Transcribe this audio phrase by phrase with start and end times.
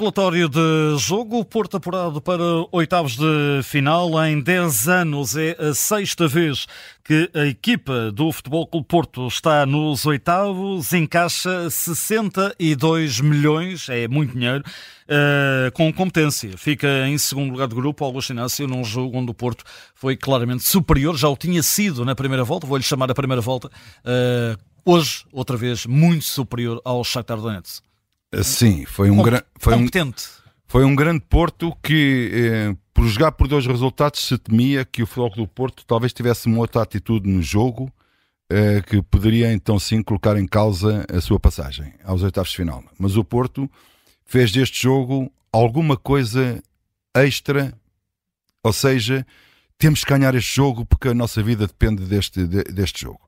[0.00, 2.42] relatório de jogo, o Porto apurado para
[2.72, 5.36] oitavos de final em 10 anos.
[5.36, 6.66] É a sexta vez
[7.04, 14.32] que a equipa do Futebol Clube Porto está nos oitavos, encaixa 62 milhões, é muito
[14.32, 16.56] dinheiro, uh, com competência.
[16.56, 19.64] Fica em segundo lugar do grupo, Augusto Inácio, num jogo onde o Porto
[19.94, 23.68] foi claramente superior, já o tinha sido na primeira volta, vou-lhe chamar a primeira volta,
[23.68, 27.89] uh, hoje, outra vez, muito superior ao Shakhtar Donetsk.
[28.42, 29.44] Sim, foi um grande.
[29.58, 30.24] Foi competente.
[30.24, 35.02] Um, foi um grande Porto que, eh, por jogar por dois resultados, se temia que
[35.02, 37.92] o Futebol do Porto talvez tivesse uma outra atitude no jogo
[38.48, 42.84] eh, que poderia então sim colocar em causa a sua passagem aos oitavos de final.
[42.98, 43.70] Mas o Porto
[44.24, 46.62] fez deste jogo alguma coisa
[47.14, 47.72] extra,
[48.62, 49.26] ou seja,
[49.78, 53.20] temos que ganhar este jogo porque a nossa vida depende deste, de, deste jogo.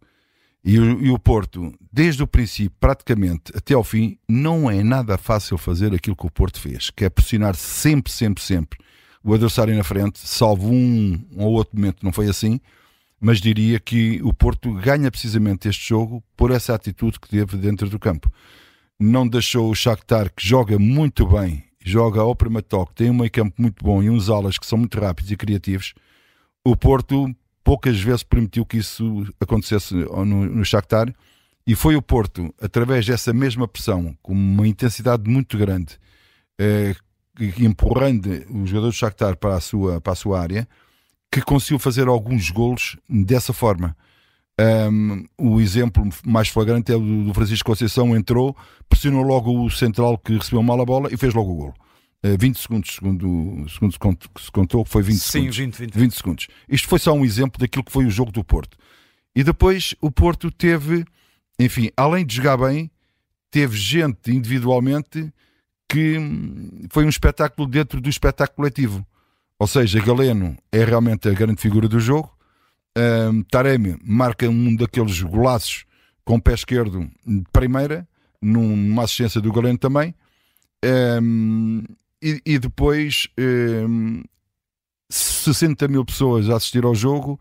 [0.64, 5.18] E o, e o, Porto, desde o princípio, praticamente até ao fim, não é nada
[5.18, 8.78] fácil fazer aquilo que o Porto fez, que é pressionar sempre, sempre, sempre
[9.24, 12.60] o adversário na frente, salvo um, um ou outro momento, não foi assim,
[13.20, 17.88] mas diria que o Porto ganha precisamente este jogo por essa atitude que teve dentro
[17.88, 18.32] do campo.
[18.98, 23.30] Não deixou o Shakhtar, que joga muito bem, joga ao primeiro toque, tem um meio
[23.30, 25.94] campo muito bom e uns alas que são muito rápidos e criativos.
[26.64, 27.32] O Porto
[27.72, 31.10] poucas vezes permitiu que isso acontecesse no, no Shakhtar
[31.66, 35.98] e foi o Porto, através dessa mesma pressão, com uma intensidade muito grande,
[36.60, 36.94] eh,
[37.58, 40.68] empurrando os jogadores do Shakhtar para a sua, para a sua área,
[41.30, 43.96] que conseguiu fazer alguns golos dessa forma.
[44.60, 48.54] Um, o exemplo mais flagrante é o do Francisco Conceição, entrou,
[48.86, 51.74] pressionou logo o central que recebeu mal a bola e fez logo o golo.
[52.22, 55.56] 20 eh, segundos, segundo, segundo se contou, foi 20 Sim, segundos.
[55.56, 55.98] 20, 20.
[55.98, 56.48] 20 segundos.
[56.68, 58.76] Isto foi só um exemplo daquilo que foi o jogo do Porto.
[59.34, 61.04] E depois o Porto teve,
[61.58, 62.90] enfim, além de jogar bem,
[63.50, 65.32] teve gente individualmente
[65.88, 69.06] que hum, foi um espetáculo dentro do espetáculo coletivo.
[69.58, 72.36] Ou seja, Galeno é realmente a grande figura do jogo.
[72.96, 75.84] Um, Taremi marca um daqueles golaços
[76.24, 78.06] com o pé esquerdo de primeira,
[78.40, 80.14] numa assistência do Galeno também.
[80.84, 81.84] Um,
[82.44, 84.22] e, depois um, ehm,
[85.10, 87.38] 60 mil pessoas a assistir ao jogo,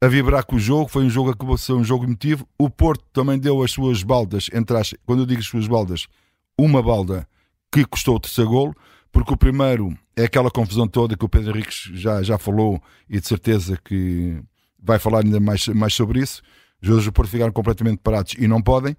[0.00, 0.88] a vibrar com o jogo.
[0.88, 2.48] Foi um jogo que acabou ser um jogo emotivo.
[2.58, 6.06] O Porto também deu as suas baldas, entre as, quando eu digo as suas baldas,
[6.58, 7.28] uma balda
[7.70, 8.74] que custou o terceiro golo,
[9.10, 13.20] porque o primeiro é aquela confusão toda que o Pedro Henriques já, já falou e
[13.20, 14.42] de certeza que
[14.82, 16.42] vai falar ainda mais, mais sobre isso.
[16.80, 18.96] Os jogadores do Porto ficaram completamente parados e não podem.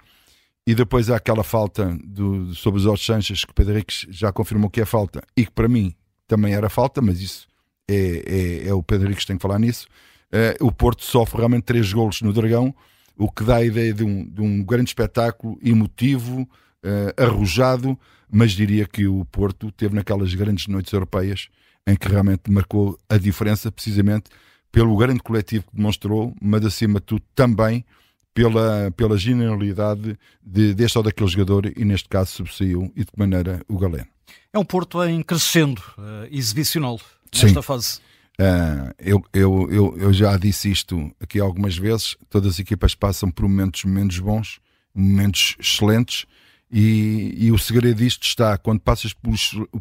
[0.65, 4.69] E depois há aquela falta do, sobre os Jorge Sanches, que Pedro Henriques já confirmou
[4.69, 5.93] que é falta, e que para mim
[6.27, 7.47] também era falta, mas isso
[7.89, 9.87] é, é, é o Pedro Henriques que tem que falar nisso.
[10.31, 12.73] Uh, o Porto sofre realmente três golos no Dragão,
[13.17, 17.99] o que dá a ideia de um, de um grande espetáculo emotivo, uh, arrojado,
[18.31, 21.49] mas diria que o Porto teve naquelas grandes noites europeias
[21.85, 24.29] em que realmente marcou a diferença, precisamente
[24.71, 27.85] pelo grande coletivo que demonstrou, mas acima de tudo também
[28.33, 33.19] pela, pela genialidade de, deste ou daquele jogador e neste caso sobressaiu e de que
[33.19, 34.07] maneira o Galeno.
[34.51, 36.99] É um Porto em crescendo, uh, exibicional,
[37.33, 37.61] nesta Sim.
[37.61, 37.99] fase.
[38.39, 43.29] Uh, eu, eu, eu, eu, já disse isto aqui algumas vezes: todas as equipas passam
[43.29, 44.59] por momentos menos bons,
[44.93, 46.25] momentos excelentes,
[46.71, 49.35] e, e o segredo disto está: quando passas por,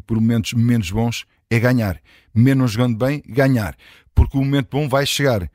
[0.05, 1.99] por momentos menos bons, é ganhar.
[2.33, 3.75] Menos jogando bem, ganhar.
[4.13, 5.49] Porque o momento bom vai chegar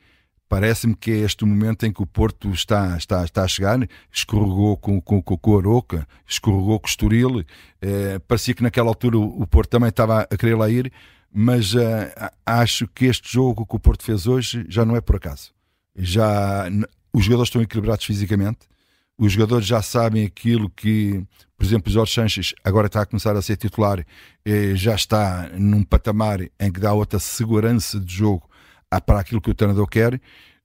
[0.49, 3.79] Parece-me que é este o momento em que o Porto está, está, está a chegar.
[4.11, 7.45] Escorregou com, com, com, a Aroca, escorregou com o Estoril.
[7.83, 10.91] Eh, parecia que naquela altura o, Porto também estava a querer lá ir,
[11.31, 12.15] mas eh,
[12.47, 15.53] acho que este jogo que o Porto fez hoje já não é por acaso.
[15.95, 16.65] Já
[17.13, 18.61] os jogadores estão equilibrados fisicamente,
[19.19, 21.23] os jogadores já sabem aquilo que,
[21.59, 24.03] por exemplo, o Jorge Sanches agora está a começar a ser titular,
[24.47, 28.49] eh, já está num patamar em que dá outra segurança de jogo
[29.05, 30.21] para aquilo que o treinador quer,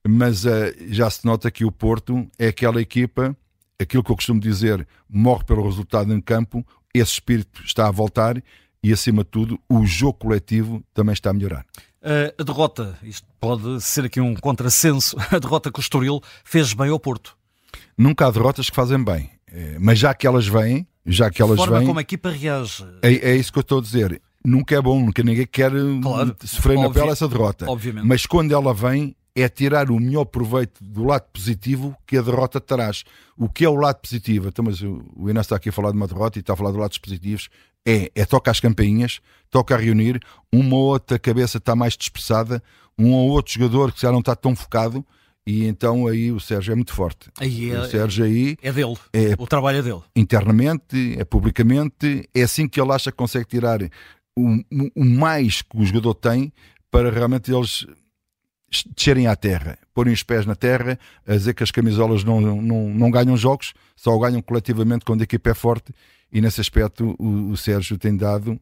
[0.06, 0.50] mas uh,
[0.88, 3.36] já se nota que o Porto é aquela equipa,
[3.78, 8.42] aquilo que eu costumo dizer, morre pelo resultado em campo, esse espírito está a voltar
[8.82, 11.66] e, acima de tudo, o jogo coletivo também está a melhorar.
[12.02, 16.74] Uh, a derrota, isto pode ser aqui um contrassenso, a derrota com o Estoril fez
[16.74, 17.36] bem ao Porto.
[17.96, 21.54] Nunca há derrotas que fazem bem, eh, mas já que elas vêm, já que elas
[21.54, 21.86] a forma vêm.
[21.86, 22.84] como a equipa reage.
[23.02, 26.36] É, é isso que eu estou a dizer nunca é bom, nunca ninguém quer claro,
[26.44, 27.70] sofrer na pele essa derrota.
[27.70, 28.06] Obviamente.
[28.06, 32.60] Mas quando ela vem, é tirar o melhor proveito do lado positivo que a derrota
[32.60, 33.04] traz.
[33.36, 34.48] O que é o lado positivo?
[34.48, 36.70] Então, mas o Inácio está aqui a falar de uma derrota e está a falar
[36.70, 37.48] de lados positivos.
[37.86, 39.20] É, é toca as campainhas,
[39.50, 40.20] toca a reunir,
[40.52, 42.62] uma ou outra cabeça está mais dispersada,
[42.98, 45.04] um ou outro jogador que já não está tão focado
[45.46, 47.28] E então aí o Sérgio é muito forte.
[47.38, 48.96] Aí é, o Sérgio aí é dele.
[49.12, 50.00] É, o trabalho é dele.
[50.16, 53.80] Internamente, é publicamente, é assim que ele acha que consegue tirar
[54.36, 54.64] o,
[54.94, 56.52] o mais que o jogador tem
[56.90, 57.86] para realmente eles
[58.94, 62.88] descerem à terra, porem os pés na terra, a dizer que as camisolas não, não,
[62.88, 65.94] não ganham jogos, só ganham coletivamente quando a equipa é forte.
[66.32, 68.60] E nesse aspecto, o, o Sérgio tem dado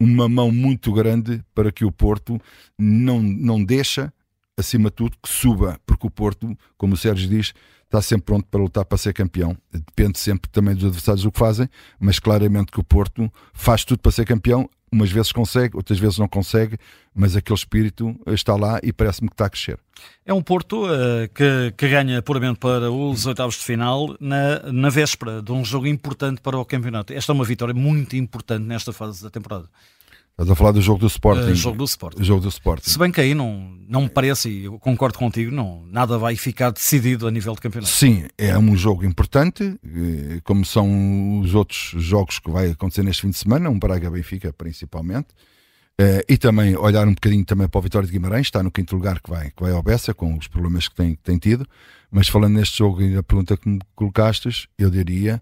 [0.00, 2.40] uma mão muito grande para que o Porto
[2.76, 4.12] não, não deixa,
[4.56, 7.54] acima de tudo, que suba, porque o Porto, como o Sérgio diz,
[7.84, 9.56] está sempre pronto para lutar para ser campeão.
[9.72, 11.68] Depende sempre também dos adversários o que fazem,
[12.00, 16.18] mas claramente que o Porto faz tudo para ser campeão, umas vezes consegue, outras vezes
[16.18, 16.76] não consegue,
[17.14, 19.78] mas aquele espírito está lá e parece-me que está a crescer.
[20.26, 24.90] É um Porto uh, que, que, ganha puramente para os oitavos de final na, na
[24.90, 27.12] véspera de um jogo importante para o campeonato.
[27.12, 29.68] Esta é uma vitória muito importante nesta fase da temporada.
[30.32, 31.50] Estás a falar do jogo do Sporting.
[31.50, 32.24] Uh, jogo do Sporting.
[32.24, 32.88] jogo do Sporting.
[32.88, 36.34] Se bem que aí não, não me parece, e eu concordo contigo, não, nada vai
[36.36, 37.92] ficar decidido a nível de campeonato.
[37.92, 43.22] Sim, é um jogo importante, eh, como são os outros jogos que vai acontecer neste
[43.22, 45.28] fim de semana, um Braga-Benfica principalmente.
[46.00, 48.96] Uh, e também olhar um bocadinho também para o Vitória de Guimarães, está no quinto
[48.96, 51.68] lugar que vai, que vai ao Bessa, com os problemas que tem, que tem tido.
[52.10, 55.40] Mas falando neste jogo e na pergunta que me colocaste, eu diria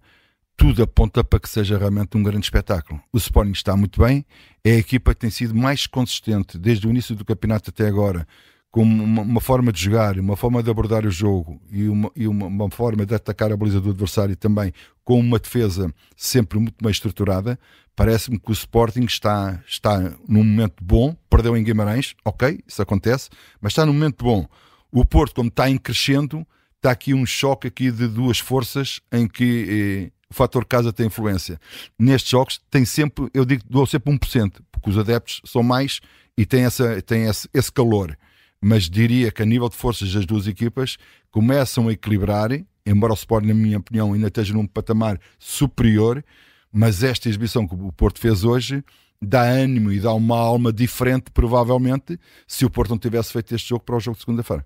[0.61, 3.01] tudo aponta para que seja realmente um grande espetáculo.
[3.11, 4.27] O Sporting está muito bem,
[4.63, 8.29] é a equipa que tem sido mais consistente desde o início do campeonato até agora,
[8.71, 12.29] com uma, uma forma de jogar, uma forma de abordar o jogo e, uma, e
[12.29, 14.71] uma, uma, forma de atacar a baliza do adversário também,
[15.03, 17.59] com uma defesa sempre muito bem estruturada.
[17.97, 19.99] Parece-me que o Sporting está, está
[20.29, 23.31] num momento bom, perdeu em Guimarães, ok, isso acontece,
[23.63, 24.47] mas está num momento bom.
[24.93, 26.47] O Porto, como está em crescendo,
[26.77, 31.07] está aqui um choque aqui de duas forças em que eh, o fator casa tem
[31.07, 31.61] influência.
[31.99, 36.01] Nestes jogos tem sempre, eu digo, dou sempre 1%, porque os adeptos são mais
[36.39, 38.17] e têm, essa, têm esse, esse calor.
[38.63, 40.97] Mas diria que a nível de forças das duas equipas
[41.31, 42.51] começam a equilibrar,
[42.87, 46.25] embora o Sport, na minha opinião, ainda esteja num patamar superior,
[46.73, 48.85] mas esta exibição que o Porto fez hoje
[49.21, 53.69] dá ânimo e dá uma alma diferente, provavelmente, se o Porto não tivesse feito este
[53.69, 54.65] jogo para o jogo de segunda-feira.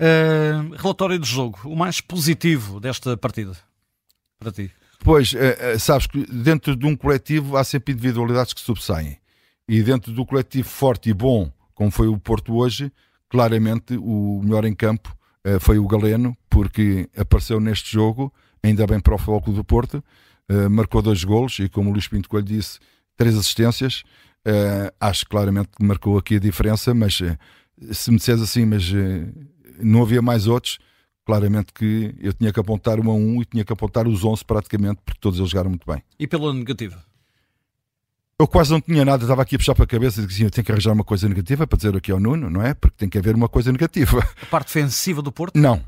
[0.00, 3.56] Uh, relatório do jogo, o mais positivo desta partida,
[4.38, 4.72] para ti?
[5.00, 9.18] Pois, é, é, sabes que dentro de um coletivo há sempre individualidades que sobressaem.
[9.68, 12.92] E dentro do coletivo forte e bom, como foi o Porto hoje,
[13.28, 15.16] claramente o melhor em campo
[15.46, 18.32] uh, foi o Galeno, porque apareceu neste jogo,
[18.62, 20.02] ainda bem para o Futebol do Porto,
[20.70, 22.78] marcou dois golos e, como o Luís Pinto Coelho disse,
[23.16, 24.04] três assistências.
[25.00, 27.20] Acho claramente que marcou aqui a diferença, mas
[27.90, 28.84] se me disseres assim, mas
[29.80, 30.78] não havia mais outros,
[31.26, 34.44] claramente que eu tinha que apontar um a um e tinha que apontar os 11
[34.44, 36.00] praticamente, porque todos eles jogaram muito bem.
[36.18, 37.04] E pela negativa?
[38.38, 40.50] Eu quase não tinha nada, estava aqui a puxar para a cabeça e dizia: eu
[40.50, 42.74] tenho que arranjar uma coisa negativa para dizer aqui ao Nuno, não é?
[42.74, 44.18] Porque tem que haver uma coisa negativa.
[44.40, 45.58] A parte defensiva do Porto?
[45.58, 45.82] Não.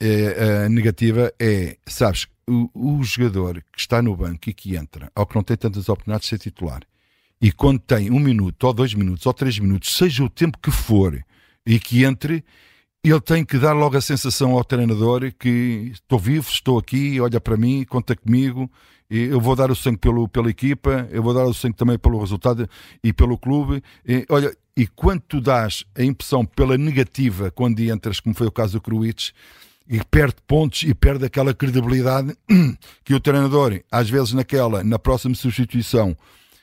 [0.00, 5.10] É, a negativa é, sabes, o, o, jogador que está no banco e que entra,
[5.14, 6.82] ou que não tem tantas oportunidades de ser titular,
[7.40, 10.70] e quando tem um minuto, ou dois minutos, ou três minutos, seja o tempo que
[10.70, 11.24] for,
[11.64, 12.44] e que entre,
[13.10, 17.40] ele tem que dar logo a sensação ao treinador que estou vivo, estou aqui, olha
[17.40, 18.70] para mim, conta comigo,
[19.10, 22.18] eu vou dar o sangue pelo, pela equipa, eu vou dar o sangue também pelo
[22.18, 22.68] resultado
[23.02, 23.82] e pelo clube.
[24.06, 28.52] E, olha, e quando tu dás a impressão pela negativa quando entras, como foi o
[28.52, 29.32] caso do Cruites,
[29.86, 32.34] e perde pontos e perde aquela credibilidade
[33.04, 36.16] que o treinador, às vezes naquela, na próxima substituição,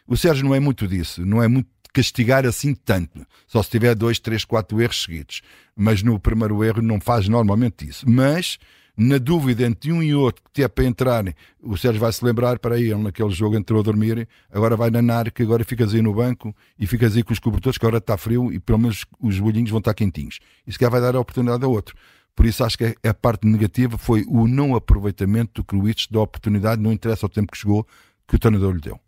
[0.07, 3.25] o Sérgio não é muito disso, não é muito castigar assim tanto.
[3.47, 5.41] Só se tiver dois, três, quatro erros seguidos.
[5.75, 8.09] Mas no primeiro erro não faz normalmente isso.
[8.09, 8.57] Mas,
[8.95, 11.23] na dúvida entre um e outro que é para entrar,
[11.61, 14.89] o Sérgio vai se lembrar, para aí, ele naquele jogo entrou a dormir, agora vai
[14.89, 17.97] nanar, que agora ficas aí no banco e ficas aí com os cobertores, que agora
[17.97, 20.39] está frio e pelo menos os bolhinhos vão estar quentinhos.
[20.65, 21.95] Isso que vai dar a oportunidade a outro.
[22.35, 26.81] Por isso acho que a parte negativa foi o não aproveitamento do Cruites da oportunidade,
[26.81, 27.85] não interessa o tempo que chegou,
[28.27, 28.99] que o treinador lhe deu.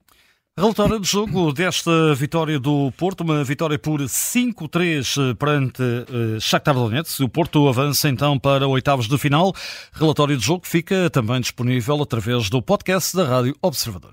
[0.55, 7.21] Relatório do jogo desta vitória do Porto, uma vitória por 5-3 perante uh, Shakhtar Donetsk.
[7.21, 9.51] O Porto avança então para oitavos de final.
[9.93, 14.11] Relatório do jogo fica também disponível através do podcast da Rádio Observador.